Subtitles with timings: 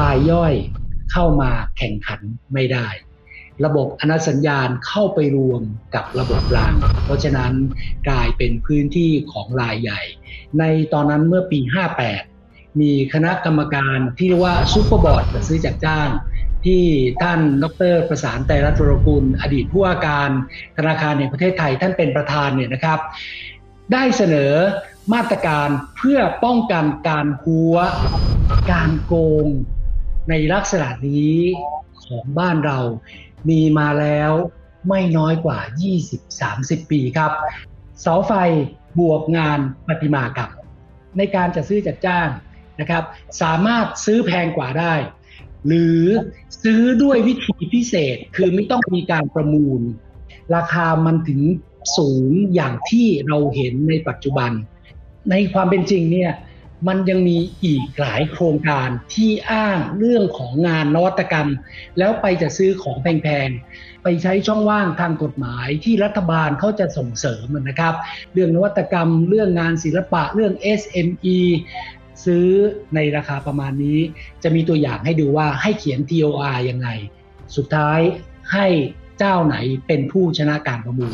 [0.00, 0.54] รายย่อย
[1.12, 2.20] เข้ามาแข่งขัน
[2.52, 2.88] ไม่ได้
[3.64, 5.62] ระบบอนัสัญญาณเข้าไปรวม
[5.94, 6.74] กับระบบราง
[7.04, 7.52] เพราะฉะนั้น
[8.08, 10.02] กลายเป็นพื้นที่ของรายใหญ่
[10.58, 11.60] ในตอนนั้นเมื่อปี
[12.20, 16.08] 58 มีคณะกรรมการที่เรียกว่าซูเปอร์บอร์ดจัดซื้อจัดจ้าง
[16.64, 16.82] ที่
[17.22, 20.30] ท่านดรประสานไตรรัตน์วรกุล อดีตผู้ว่าการ
[20.76, 22.98] ธนาคารแห่งประเทศไทยท่านเป็นประธานเนี่ยนะครับ
[23.92, 24.52] ได้เสนอ
[25.14, 27.76] มาตรการเพื่อป้องกันการหัว
[28.72, 29.14] การโก
[29.44, 29.46] ง
[30.28, 31.36] ในลักษณะนี้
[32.04, 32.78] ของบ้านเรา
[33.48, 34.32] มีมาแล้ว
[34.88, 35.58] ไม่น้อยกว่า
[36.24, 37.32] 20-30 ปีครับ
[38.00, 38.32] เสาไฟ
[38.98, 40.50] บวกงานประติมากรรม
[41.18, 42.28] ในการจะซื้อจัดจ้าง
[42.80, 43.02] นะครับ
[43.42, 44.94] สามารถซื้อแพงกว่าได้
[45.66, 46.02] หรือ
[46.62, 49.80] ซื้อด้วยวิธีพิเศษคือไม่ต้องมีการประมูล
[50.54, 51.40] ราคามันถึง
[51.96, 54.50] สูงอย่างที่เราเห็นในปัจจุบัน
[55.30, 56.30] ในความเป็นจริงเนี่ย
[56.88, 61.48] มันยังมีอีกหลายโครงการที่อ้างเรื่องของงานนวัตกรรม
[61.98, 67.94] แล้วไปจะซื้อของแพงๆ ไปใช้ช่องว่างทางกฎหมายที่รัฐบาลเขาจะส่งเสริมนะครับ
[68.32, 71.38] เรื่องนวัตกรรม เรื่องงานศิลปะ เรื่อง SME
[72.24, 72.46] ซื้อ
[72.94, 73.98] ในราคาประมาณนี้
[74.42, 76.88] จะมีตัวอย่างให้ดูว่าให้เขียน TOR ยังไง
[77.56, 78.00] สุดท้าย
[78.52, 78.66] ให้
[79.18, 81.12] เจ้าไหนเป็นผู้ชนะการประมูล